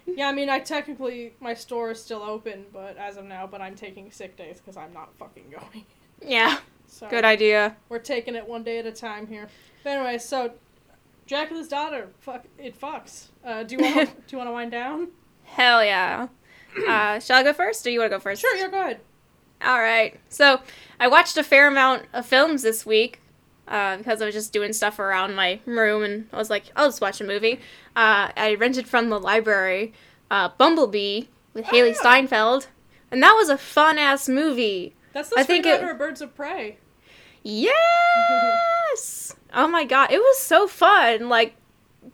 [0.04, 3.62] Yeah, I mean, I technically my store is still open, but as of now, but
[3.62, 5.86] I'm taking sick days because I'm not fucking going.
[6.20, 6.58] yeah.
[6.86, 7.76] So Good idea.
[7.88, 9.48] We're taking it one day at a time here.
[9.82, 10.52] But anyway, so
[11.26, 13.28] Dracula's daughter, fuck it, fucks.
[13.42, 15.08] Uh, do you want do you want to wind down?
[15.44, 16.28] Hell yeah.
[16.86, 18.42] Uh, shall I go first, or you want to go first?
[18.42, 19.00] Sure, yeah, go ahead.
[19.62, 20.20] All right.
[20.28, 20.60] So
[21.00, 23.21] I watched a fair amount of films this week
[23.72, 26.86] uh, because I was just doing stuff around my room, and I was like, I'll
[26.86, 27.54] just watch a movie.
[27.96, 29.92] Uh, I rented from the library
[30.30, 31.98] uh, Bumblebee with Hailee yeah.
[32.00, 32.68] Steinfeld,
[33.10, 34.94] and that was a fun ass movie.
[35.12, 36.76] That's the I think it- of Birds of Prey.
[37.44, 39.34] Yes.
[39.52, 41.28] oh my god, it was so fun.
[41.28, 41.54] Like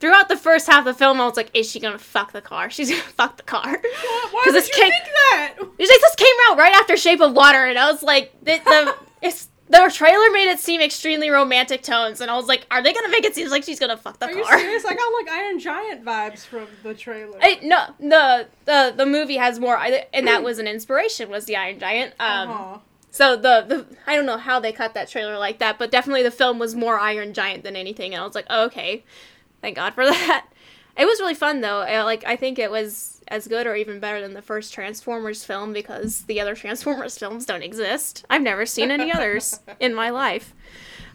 [0.00, 2.40] throughout the first half of the film, I was like, "Is she gonna fuck the
[2.40, 2.70] car?
[2.76, 3.78] She's gonna fuck the car."
[4.30, 5.54] Why, would this you came- think that?
[5.78, 8.58] It's like this came out right after Shape of Water, and I was like, the,
[8.64, 8.94] the
[9.26, 12.92] it's the trailer made it seem extremely romantic tones, and I was like, are they
[12.92, 14.84] gonna make it seem like she's gonna fuck the Are you serious?
[14.84, 17.38] I got like Iron Giant vibes from the trailer.
[17.40, 21.56] I, no, the the the movie has more, and that was an inspiration was the
[21.56, 22.14] Iron Giant.
[22.18, 22.78] Um, uh-huh.
[23.10, 26.22] so the the I don't know how they cut that trailer like that, but definitely
[26.22, 29.04] the film was more Iron Giant than anything, and I was like, oh, okay,
[29.60, 30.46] thank God for that.
[30.96, 31.80] It was really fun though.
[31.80, 35.44] I, like I think it was as good or even better than the first Transformers
[35.44, 38.24] film because the other Transformers films don't exist.
[38.28, 40.54] I've never seen any others in my life.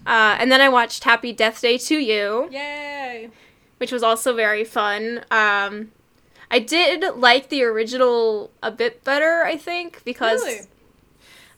[0.06, 3.30] Uh, and then I watched Happy Death Day 2U, Yay!
[3.78, 5.23] which was also very fun.
[5.32, 5.91] Um,
[6.52, 10.62] I did like the original a bit better, I think, because Really?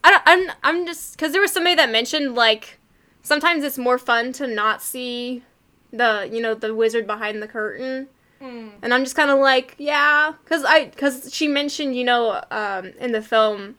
[0.04, 2.78] I don't, I'm I'm just because there was somebody that mentioned like
[3.24, 5.44] sometimes it's more fun to not see
[5.92, 8.08] the you know the wizard behind the curtain
[8.42, 8.72] Mm.
[8.82, 12.92] and I'm just kind of like yeah because I because she mentioned you know um,
[13.00, 13.76] in the film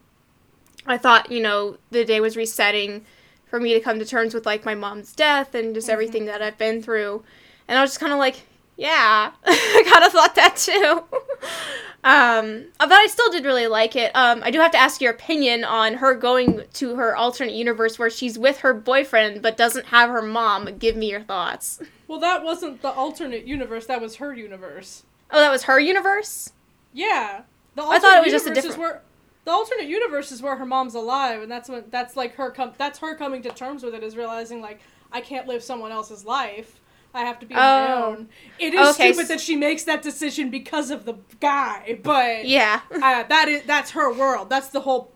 [0.87, 3.05] I thought you know the day was resetting
[3.47, 6.41] for me to come to terms with like my mom's death and just everything that
[6.41, 7.23] I've been through
[7.69, 11.05] and I was just kind of like yeah I kind of thought that too
[12.05, 15.13] um but I still did really like it um I do have to ask your
[15.13, 19.87] opinion on her going to her alternate universe where she's with her boyfriend but doesn't
[19.87, 23.87] have her mom give me your thoughts Well, that wasn't the alternate universe.
[23.87, 25.03] That was her universe.
[25.31, 26.53] oh that was her universe
[26.93, 27.43] Yeah.
[27.75, 29.03] The I thought it was just a universe different- Where,
[29.45, 32.73] the alternate universe is where her mom's alive, and that's when that's like her com-
[32.79, 34.81] that's her coming to terms with it is realizing like
[35.13, 36.81] I can't live someone else's life.
[37.17, 38.05] I have to be on my Oh.
[38.05, 38.29] own.
[38.59, 42.81] It is Okay, stupid that she makes that decision because of the guy, but yeah
[42.93, 44.51] uh, that is that's her world.
[44.51, 45.13] That's the whole.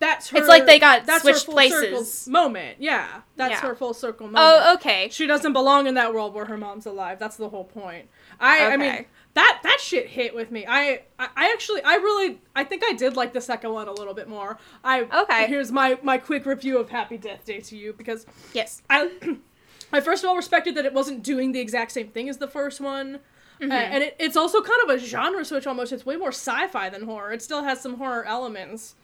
[0.00, 0.38] That's her.
[0.38, 2.28] It's like they got that's her switched full places.
[2.28, 2.76] moment.
[2.80, 3.60] Yeah, that's Yeah.
[3.68, 4.44] her full circle moment.
[4.44, 7.18] oh okay She doesn't belong in that world where her mom's alive.
[7.18, 8.08] That's the whole point.
[8.38, 10.64] I I mean that that shit hit with me.
[10.68, 13.92] I, I I actually I really I think I did like the second one a
[13.92, 14.58] little bit more.
[14.84, 15.46] I Okay.
[15.48, 18.24] Here's my my quick review of Happy Death Day 2U because
[18.54, 19.10] yes I
[19.92, 22.48] I first of all respected that it wasn't doing the exact same thing as the
[22.48, 23.20] first one.
[23.60, 23.72] Mm-hmm.
[23.72, 25.92] Uh, and it, it's also kind of a genre switch almost.
[25.92, 27.32] It's way more sci-fi than horror.
[27.32, 28.94] It still has some horror elements.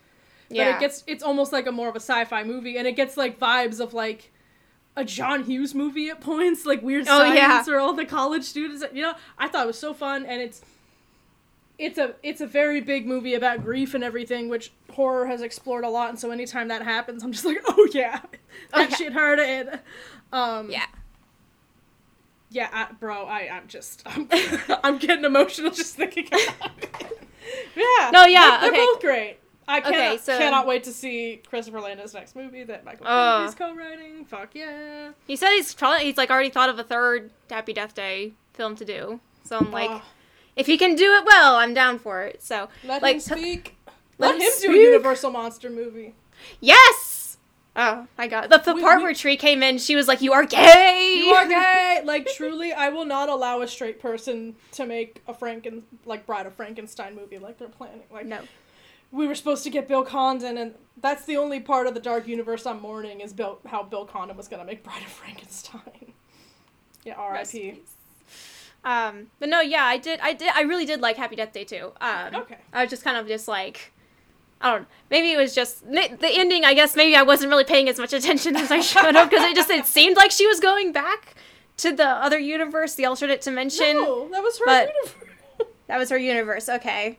[0.49, 2.92] But yeah it gets it's almost like a more of a sci-fi movie and it
[2.92, 4.31] gets like vibes of like
[4.97, 7.75] a John Hughes movie at points, like Weird Oh, Science yeah.
[7.75, 8.85] or all the college students.
[8.92, 10.61] You know, I thought it was so fun and it's
[11.79, 15.85] it's a it's a very big movie about grief and everything, which horror has explored
[15.85, 16.09] a lot.
[16.11, 18.21] And so anytime that happens, I'm just like, oh yeah,
[18.73, 18.97] that Okay.
[18.97, 19.39] shit hurt.
[19.41, 19.81] And
[20.33, 20.87] um, yeah
[22.51, 24.29] yeah, I, bro, I I'm just I'm,
[24.85, 27.19] I'm getting emotional just thinking about it.
[27.77, 28.11] Yeah.
[28.13, 29.37] No, yeah, They're, they're both great.
[29.69, 33.45] I cannot, Okay, so- cannot wait to see Christopher Landon's next movie that Michael Uh.
[33.47, 34.25] is co-writing.
[34.25, 35.11] Fuck yeah.
[35.27, 38.77] he said he's probably he's like already thought of a third Happy Death Day film
[38.77, 40.03] to do so I'm like.
[40.57, 43.77] If he can do it well I'm down for it so let like him speak.
[44.19, 44.90] let Let, him him do a.
[44.90, 46.14] Universal monster movie.
[46.61, 47.37] yes
[47.77, 50.21] oh my god the, the We- part we- where Tree came in she was like
[50.23, 52.01] you are gay You are gay.
[52.05, 56.47] like truly, I will not allow a straight person to make a Franken like Bride
[56.47, 58.03] of Frankenstein movie like they're planning.
[58.12, 58.40] Like no
[59.12, 62.27] we were supposed to get Bill Condon, and that's the only part of the dark
[62.27, 66.12] universe I'm mourning is Bill how Bill Condon was gonna make Bride of Frankenstein.
[67.05, 67.81] Yeah, R.I.P.
[68.85, 71.64] Um, but no, yeah, I did, I did, I really did like Happy Death Day
[71.64, 71.92] too.
[72.01, 72.59] Um, Okay.
[72.73, 73.92] I was just kind of just like,
[74.61, 76.64] I don't know, maybe it was just the ending.
[76.64, 79.44] I guess maybe I wasn't really paying as much attention as I should have because
[79.47, 81.35] it just it seemed like she was going back
[81.79, 83.94] to the other universe, the alternate dimension.
[83.94, 85.14] No, that was her but- universe.
[85.87, 87.18] That was her universe, okay?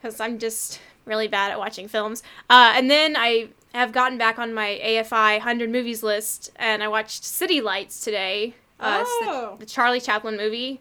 [0.00, 2.22] Because I'm just really bad at watching films.
[2.48, 6.86] Uh, and then I have gotten back on my AFI 100 movies list, and I
[6.88, 8.54] watched City Lights today.
[8.78, 9.56] Uh, it's the- Oh.
[9.58, 10.80] the, Charlie Chaplin movie.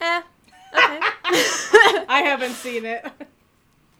[0.00, 0.22] Eh.
[0.76, 1.00] Okay.
[2.08, 3.04] I haven't seen it.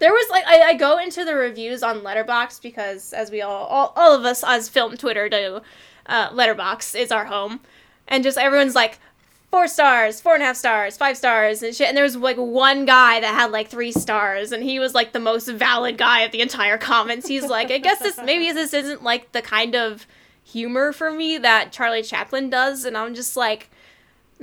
[0.01, 3.67] there was like I, I go into the reviews on Letterboxd because as we all
[3.67, 5.61] all, all of us as film Twitter do,
[6.07, 7.61] uh, Letterboxd is our home,
[8.09, 8.99] and just everyone's like
[9.51, 11.87] four stars, four and a half stars, five stars, and shit.
[11.87, 15.13] And there was like one guy that had like three stars, and he was like
[15.13, 17.29] the most valid guy of the entire comments.
[17.29, 20.09] He's like, I guess this maybe this isn't like the kind of
[20.43, 23.71] humor for me that Charlie Chaplin does, and I'm just like,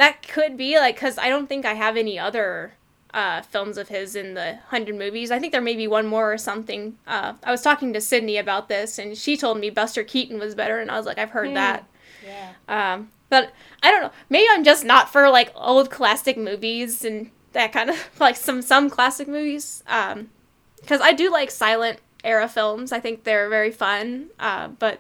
[0.02, 2.74] that could be like because I don't think I have any other
[3.14, 5.30] uh, films of his in the 100 movies.
[5.30, 6.98] I think there may be one more or something.
[7.06, 10.56] Uh, I was talking to Sydney about this, and she told me Buster Keaton was
[10.56, 11.88] better, and I was like, I've heard that.
[12.26, 12.54] Yeah.
[12.68, 13.52] Um, but
[13.84, 14.12] I don't know.
[14.28, 18.64] Maybe I'm just not for like old classic movies and that kind of like some
[18.64, 19.84] some classic movies.
[19.86, 20.32] Um,
[20.78, 22.92] because I do like silent era films.
[22.92, 24.32] I think they're very fun.
[24.40, 25.00] Uh, but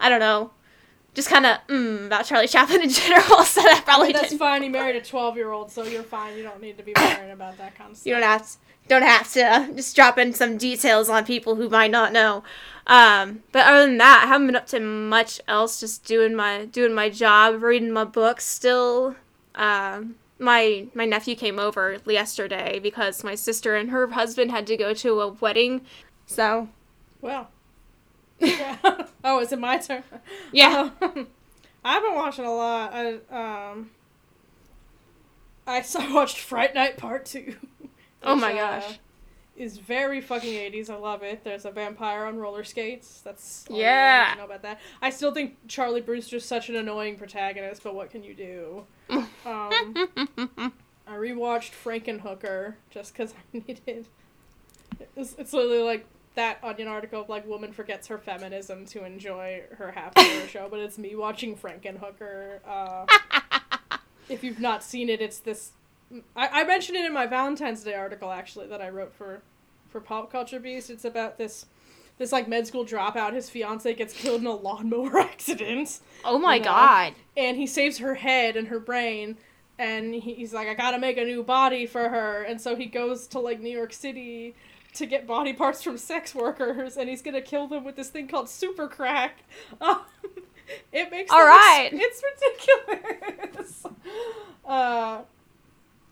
[0.00, 0.50] I don't know.
[1.14, 3.44] Just kind of mm, about Charlie Chaplin in general.
[3.44, 4.38] So that probably That's didn't.
[4.40, 4.62] fine.
[4.62, 6.36] He married a 12 year old, so you're fine.
[6.36, 8.06] You don't need to be worrying about that kind of stuff.
[8.06, 8.56] You don't have to,
[8.88, 12.42] don't have to uh, just drop in some details on people who might not know.
[12.86, 15.80] Um, but other than that, I haven't been up to much else.
[15.80, 18.44] Just doing my doing my job, reading my books.
[18.44, 19.14] Still,
[19.54, 24.76] um, my my nephew came over yesterday because my sister and her husband had to
[24.76, 25.82] go to a wedding.
[26.26, 26.68] So
[27.20, 27.48] Well.
[28.38, 28.76] Yeah.
[29.24, 30.02] oh, is it my turn?
[30.52, 31.28] yeah, Um,
[31.84, 32.92] I've been watching a lot.
[32.94, 33.18] I
[33.70, 33.90] um.
[35.66, 37.56] I saw watched Fright Night Part Two.
[38.22, 38.98] Oh my uh, gosh.
[39.56, 40.88] is very fucking 80s.
[40.90, 41.44] I love it.
[41.44, 43.20] There's a vampire on roller skates.
[43.22, 44.30] That's Yeah.
[44.32, 44.80] to know about that.
[45.02, 48.84] I still think Charlie Brewster's such an annoying protagonist, but what can you do?
[49.10, 54.06] um, I rewatched Frankenhooker just because I needed.
[55.16, 59.62] It's, it's literally like that Onion article of like woman forgets her feminism to enjoy
[59.76, 62.58] her half hour show, but it's me watching Frankenhooker.
[62.66, 63.06] Uh,
[64.28, 65.72] if you've not seen it, it's this.
[66.36, 69.42] I, I mentioned it in my Valentine's Day article actually that I wrote for
[69.88, 70.90] for Pop Culture Beast.
[70.90, 71.66] It's about this
[72.18, 73.32] this like med school dropout.
[73.32, 76.66] His fiance gets killed in a lawnmower accident oh my you know.
[76.66, 77.14] god.
[77.36, 79.36] and he saves her head and her brain
[79.78, 83.26] and he's like i gotta make a new body for her and so he goes
[83.26, 84.54] to like new york city
[84.98, 88.28] to get body parts from sex workers and he's gonna kill them with this thing
[88.28, 89.44] called super crack
[89.80, 90.00] um,
[90.92, 93.86] it makes All them it's, it's ridiculous
[94.64, 95.22] uh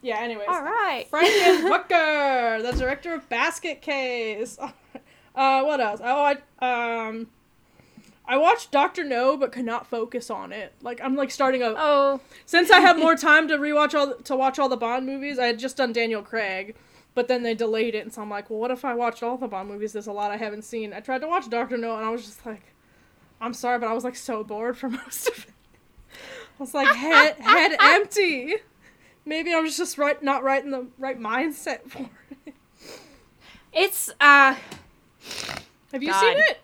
[0.02, 1.06] yeah anyways All right.
[1.10, 4.58] Franken Hooker, the director of Basket Case.
[5.34, 6.00] Uh, what else?
[6.02, 7.28] Oh, I um,
[8.26, 10.72] I watched Doctor No, but could not focus on it.
[10.82, 14.36] Like I'm like starting a Oh, since I have more time to rewatch all to
[14.36, 15.38] watch all the Bond movies.
[15.38, 16.74] I had just done Daniel Craig,
[17.14, 19.36] but then they delayed it, and so I'm like, well, what if I watched all
[19.36, 19.92] the Bond movies?
[19.92, 20.92] There's a lot I haven't seen.
[20.92, 22.62] I tried to watch Doctor No, and I was just like,
[23.40, 25.54] I'm sorry, but I was like so bored for most of it.
[26.58, 28.56] I was like head head empty.
[29.24, 32.08] Maybe I was just right not right in the right mindset for
[32.46, 32.54] it.
[33.72, 34.54] it's uh.
[35.92, 36.20] Have you God.
[36.20, 36.60] seen it?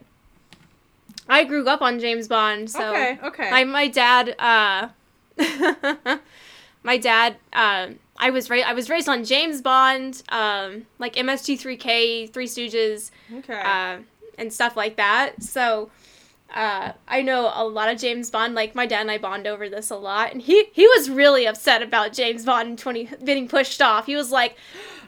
[1.29, 3.51] I grew up on James Bond, so okay, okay.
[3.51, 4.89] my my dad uh
[6.83, 12.33] my dad uh I was ra- I was raised on James Bond, um like MST3K,
[12.33, 13.61] Three Stooges, okay.
[13.61, 13.99] uh,
[14.37, 15.43] and stuff like that.
[15.43, 15.91] So
[16.55, 18.55] uh, I know a lot of James Bond.
[18.55, 21.47] Like my dad and I bond over this a lot, and he he was really
[21.47, 24.07] upset about James Bond twenty getting pushed off.
[24.07, 24.57] He was like,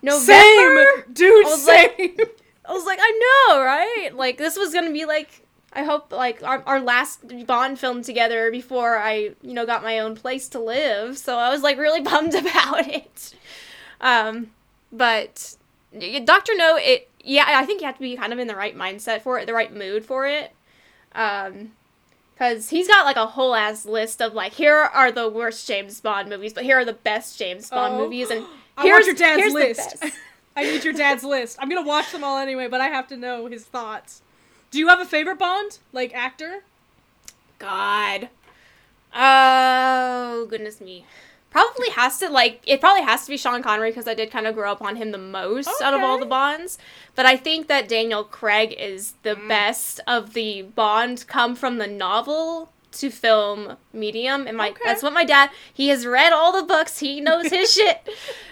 [0.02, 0.24] November.
[0.26, 1.46] Same, dude.
[1.46, 1.90] I was Same.
[1.98, 4.10] like- I was like, I know, right?
[4.14, 8.50] Like this was gonna be like I hope like our, our last Bond film together
[8.50, 11.16] before I you know got my own place to live.
[11.18, 13.34] So I was like really bummed about it.
[14.00, 14.50] Um,
[14.92, 15.56] but
[16.24, 18.76] Doctor No, it yeah, I think you have to be kind of in the right
[18.76, 20.52] mindset for it, the right mood for it.
[21.14, 21.72] Um,
[22.34, 26.00] because he's got like a whole ass list of like here are the worst James
[26.00, 27.98] Bond movies, but here are the best James Bond Oh.
[27.98, 28.46] movies, and
[28.80, 29.96] here's your dad's here's the list.
[30.56, 31.58] I need your dad's list.
[31.60, 34.22] I'm gonna watch them all anyway, but I have to know his thoughts.
[34.70, 36.64] Do you have a favorite Bond, like actor?
[37.58, 38.28] God.
[39.14, 41.04] Oh, goodness me.
[41.50, 44.46] Probably has to, like, it probably has to be Sean Connery because I did kind
[44.46, 46.78] of grow up on him the most out of all the Bonds.
[47.16, 49.48] But I think that Daniel Craig is the Mm.
[49.48, 54.80] best of the Bond come from the novel to film medium and my Okay.
[54.84, 58.00] that's what my dad he has read all the books he knows his shit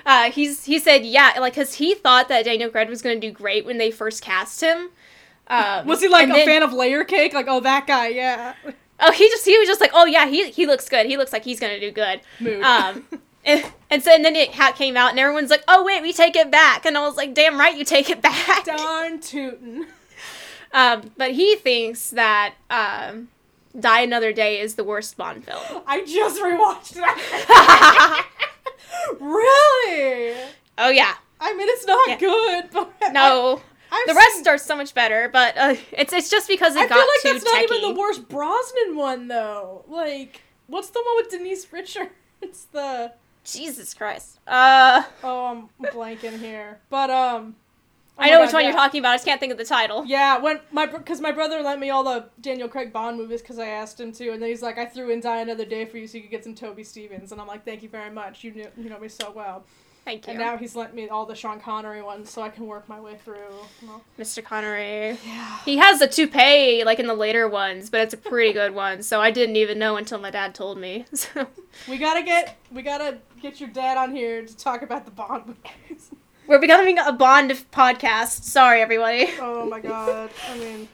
[0.06, 3.26] uh he's he said yeah like because he thought that daniel craig was going to
[3.28, 4.90] do great when they first cast him
[5.48, 7.32] um, Was he like a then- fan of layer cake?
[7.34, 8.54] Like, oh, that guy, yeah.
[9.00, 11.06] Oh, he just he was just like, oh yeah, he he looks good.
[11.06, 12.20] He looks like he's gonna do good.
[12.40, 12.62] Mood.
[12.62, 13.04] Um,
[13.44, 16.34] and, and so and then it came out, and everyone's like, oh wait, we take
[16.36, 18.64] it back, and I was like, damn right, you take it back.
[18.64, 19.86] Darn tootin'.
[20.70, 23.28] Um, but he thinks that um,
[23.80, 25.62] Die Another Day is the worst Bond film.
[25.86, 28.26] I just rewatched that.
[29.18, 30.34] really?
[30.76, 32.18] oh yeah, I mean, it's not Yeah.
[32.18, 33.62] good, but no,
[34.00, 36.82] I've the rest seen- are so much better, but uh, it's it's just because it
[36.82, 39.84] I got feel like too that's not even the worst Brosnan one though.
[39.88, 42.10] Like, what's the one with Denise Richards?
[42.40, 43.12] It's the
[43.44, 44.38] Jesus Christ.
[44.46, 47.56] Uh, oh, I'm blanking here, but um,
[48.18, 48.68] oh I know God, which one yeah.
[48.68, 49.12] you're talking about.
[49.12, 50.04] I just can't think of the title.
[50.04, 53.58] Yeah, when my because my brother lent me all the Daniel Craig Bond movies because
[53.58, 55.98] I asked him to, and then he's like, "I threw in Die Another Day for
[55.98, 58.44] you so you could get some Toby Stephens," and I'm like, "Thank you very much.
[58.44, 59.64] You knew you know me so well."
[60.08, 62.66] Thank you, And now he's lent me all the Sean Connery ones so I can
[62.66, 63.36] work my way through.
[63.86, 64.42] Well, Mr.
[64.42, 65.18] Connery.
[65.26, 65.58] yeah.
[65.66, 69.02] He has a toupee like in the later ones, but it's a pretty good one.
[69.02, 71.04] So I didn't even know until my dad told me.
[71.14, 71.46] So
[71.86, 75.44] We gotta get we gotta get your dad on here to talk about the Bond
[75.46, 76.10] movies.
[76.46, 78.44] we're becoming a Bond podcast.
[78.44, 79.28] Sorry, everybody.
[79.38, 80.30] oh my god.
[80.48, 80.88] I mean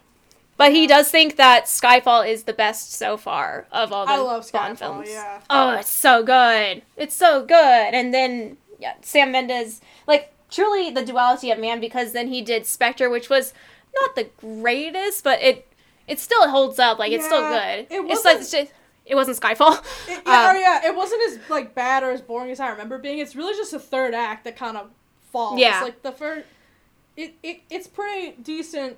[0.56, 4.16] But he does think that Skyfall is the best so far of all the I
[4.16, 5.08] love Bond Skyfall, films.
[5.08, 5.40] yeah.
[5.48, 6.82] Oh, it's so good.
[6.96, 7.94] It's so good.
[7.94, 12.66] And then yeah, Sam Mendes, like truly the duality of man, because then he did
[12.66, 13.52] Spectre, which was
[14.00, 15.66] not the greatest, but it
[16.06, 16.98] it still holds up.
[16.98, 17.80] Like it's still good.
[17.80, 18.72] it it's like wasn't- it's just,
[19.06, 19.78] it wasn't Skyfall.
[20.08, 22.98] It, yeah, Um, yeah, it wasn't as like bad or as boring as I remember
[22.98, 23.18] being.
[23.18, 24.90] It's really just the third act that kind of
[25.32, 25.58] falls.
[25.60, 25.82] Yeah.
[25.82, 26.46] Like the first,
[27.16, 28.96] it, it it's pretty decent.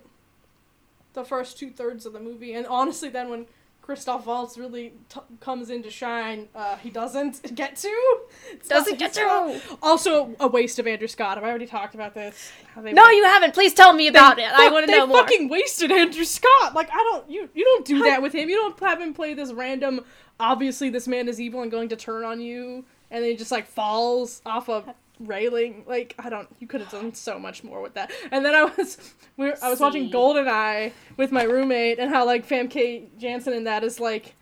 [1.15, 3.47] The first two thirds of the movie, and honestly, then when
[3.87, 8.17] Christoph Waltz really t- comes into shine, uh, he doesn't get to.
[8.51, 9.61] It's Doesn't get to.
[9.81, 11.37] Also, a waste of Andrew Scott.
[11.37, 12.51] Have I already talked about this?
[12.77, 13.55] No, you haven't.
[13.55, 14.51] Please tell me they about it.
[14.53, 15.19] I want to know more.
[15.19, 16.75] They fucking wasted Andrew Scott.
[16.75, 18.49] Like I don't you you don't do that with him.
[18.49, 20.05] You don't have him play this random.
[20.41, 23.53] Obviously, this man is evil and going to turn on you, and then he just
[23.53, 25.85] like falls off a railing.
[25.87, 26.49] Like I don't.
[26.61, 28.11] You could have done so much more with that.
[28.31, 30.13] And then I was we were, I was watching See.
[30.13, 34.35] Goldeneye with my roommate, and how like Famke Janssen in that is like.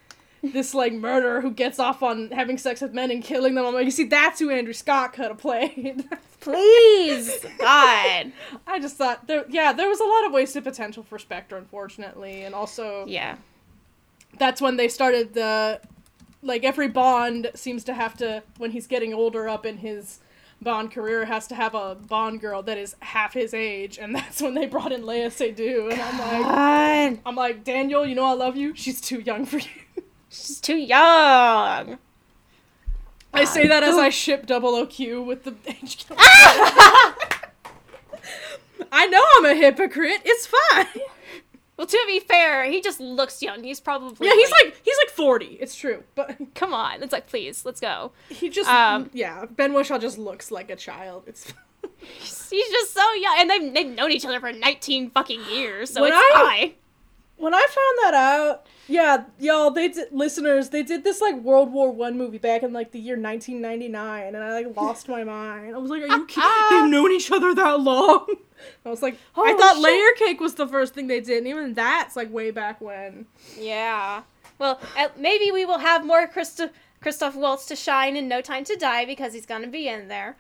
[0.53, 3.65] This like murderer who gets off on having sex with men and killing them.
[3.65, 6.05] I'm like, you see, that's who Andrew Scott could have played.
[6.41, 8.31] Please, God.
[8.67, 12.43] I just thought there, yeah, there was a lot of wasted potential for Spectre, unfortunately,
[12.43, 13.37] and also Yeah.
[14.39, 15.81] that's when they started the,
[16.43, 20.21] like every Bond seems to have to when he's getting older up in his
[20.65, 24.43] Bond career has to have a Bond girl that is half his age, and that's
[24.43, 27.21] when they brought in Léa Seydoux, and I'm like, God.
[27.27, 28.75] I'm like Daniel, you know I love you.
[28.75, 29.69] She's too young for you.
[30.31, 31.99] She's too young.
[33.33, 36.17] I say that as I ship Double OQ with the HQ.
[36.17, 37.17] Ah!
[38.93, 40.21] I know I'm a hypocrite.
[40.25, 40.87] It's fine.
[41.77, 43.65] Well, to be fair, he just looks young.
[43.65, 45.47] He's probably Yeah, he's like he's like 40.
[45.61, 47.03] It's true, but come on.
[47.03, 48.13] It's like, please, let's go.
[48.29, 49.45] he just Um, yeah.
[49.51, 51.25] Ben Whishaw just looks like a child.
[51.27, 51.53] It's
[52.51, 56.03] He's just so young, and they've, they've known each other for 19 fucking years, so
[56.03, 56.73] When it's I- fine.
[57.37, 58.67] When I found that out.
[58.87, 60.69] Yeah, y'all, they did listeners.
[60.69, 64.45] They did this like World War One movie back in like the year 1999, and
[64.45, 65.75] I like lost my mind.
[65.75, 66.51] I was like, "Are you kidding?
[66.71, 68.27] They've known each other that long?"
[68.85, 69.83] I was like, "I thought shit.
[69.83, 73.27] Layer Cake was the first thing they did, and even that's like way back when."
[73.59, 74.23] Yeah.
[74.59, 74.79] Well,
[75.19, 76.71] maybe we will have more Christoph
[77.01, 80.37] Christoph Waltz to shine in No Time to Die because he's gonna be in there.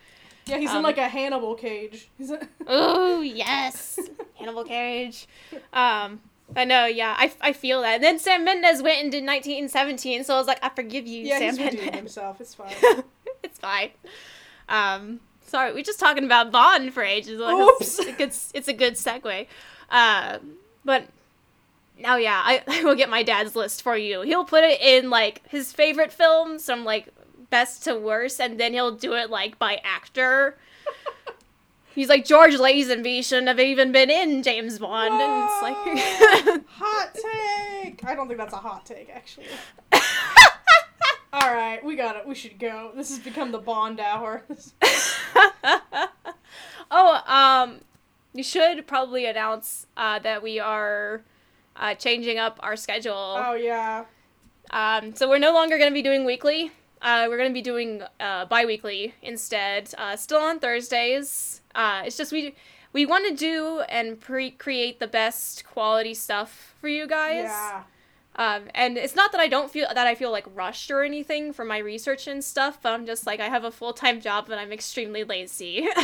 [0.47, 2.11] Yeah, he's in Um, like a Hannibal cage.
[2.19, 3.99] He's a- Oh yes,
[4.35, 5.27] Hannibal Cage.
[5.73, 6.21] Um,
[6.57, 6.87] I know.
[6.87, 7.97] Yeah, I, I feel that.
[7.97, 11.25] And then Sam Mendes went and did 1917, so I was like, I forgive you,
[11.25, 11.95] yeah, Sam Mendes.
[11.95, 12.41] himself.
[12.41, 12.75] It's fine.
[13.43, 13.91] it's fine.
[14.69, 17.41] Um, sorry, we're just talking about Bond for ages.
[17.41, 17.99] Like, Oops.
[17.99, 19.47] It's, a good, it's a good segue.
[19.91, 21.07] Um, but
[21.99, 24.23] now, yeah, I, I will get my dad's list for you.
[24.23, 27.09] He'll put it in like his favorite films from like
[27.51, 30.59] best to worst, and then he'll do it like by actor.
[31.95, 36.65] He's like George Lazenby shouldn't have even been in James Bond, and it's like.
[36.69, 38.05] hot take.
[38.05, 39.47] I don't think that's a hot take, actually.
[41.33, 42.27] All right, we got it.
[42.27, 42.91] We should go.
[42.97, 44.45] This has become the Bond hour.
[46.91, 47.81] oh, um,
[48.33, 51.23] you should probably announce uh, that we are
[51.77, 53.37] uh, changing up our schedule.
[53.39, 54.05] oh yeah.
[54.71, 56.73] Um, so we're no longer going to be doing weekly.
[57.03, 59.93] Uh, we're going to be doing uh, bi-weekly instead.
[59.99, 61.61] Uh, still on Thursdays.
[61.75, 62.55] Uh, it's just we
[62.93, 67.45] we want to do and pre- create the best quality stuff for you guys.
[67.45, 67.83] Yeah.
[68.37, 71.53] Um, and it's not that I don't feel that I feel like rushed or anything
[71.53, 74.51] for my research and stuff, but I'm just like I have a full time job
[74.51, 75.89] and I'm extremely lazy.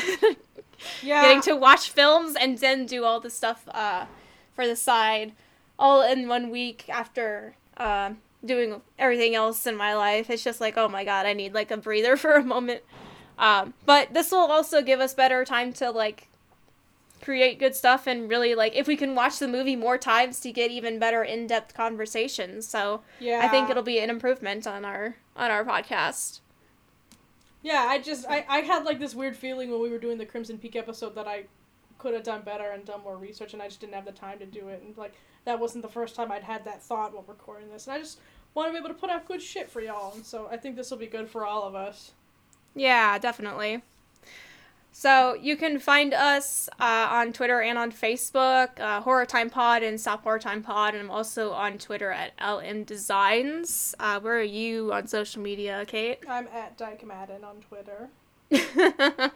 [1.03, 1.23] Yeah.
[1.23, 4.07] Getting to watch films and then do all the stuff uh,
[4.55, 5.33] for the side,
[5.79, 8.13] all in one week after uh,
[8.45, 10.31] doing everything else in my life.
[10.31, 12.83] It's just like oh my god, I need like a breather for a moment.
[13.41, 16.29] Um, but this will also give us better time to like
[17.23, 20.53] create good stuff and really like if we can watch the movie more times to
[20.53, 23.41] get even better in-depth conversations so yeah.
[23.43, 26.41] i think it'll be an improvement on our on our podcast
[27.63, 30.25] Yeah, I just I, I had like this weird feeling when we were doing the
[30.25, 31.45] Crimson Peak episode that I
[31.99, 34.39] could have done better and done more research and I just didn't have the time
[34.39, 35.13] to do it and like
[35.45, 38.19] that wasn't the first time I'd had that thought while recording this and I just
[38.55, 40.77] want to be able to put out good shit for y'all and so I think
[40.77, 42.13] this will be good for all of us.
[42.75, 43.83] Yeah definitely
[44.93, 49.83] so you can find us uh, on twitter and on facebook uh, horror time pod
[49.83, 54.39] and stop horror time pod and i'm also on twitter at lm designs uh, where
[54.39, 58.09] are you on social media kate I'm at Dyke Madden on Twitter.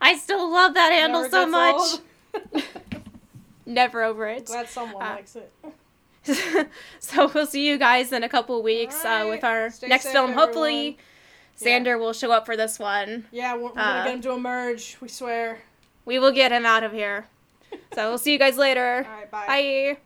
[0.00, 2.62] I still love that handle Never so much.
[3.66, 4.46] Never over it.
[4.54, 6.68] Glad someone Uh, likes it.
[6.98, 10.12] so we'll see you guys in a couple weeks uh, with our Stay next safe,
[10.12, 10.32] film.
[10.32, 10.98] Hopefully,
[11.58, 13.26] Xander will show up for this one.
[13.30, 14.96] Yeah, we're, we're uh, gonna get him to emerge.
[15.00, 15.60] We swear.
[16.04, 17.26] We will get him out of here.
[17.94, 19.06] So we'll see you guys later.
[19.08, 19.46] All right, bye.
[19.46, 19.98] Bye.